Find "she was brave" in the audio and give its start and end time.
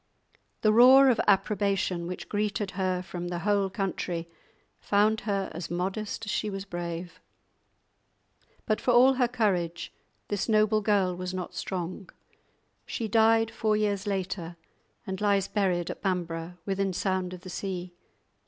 6.31-7.19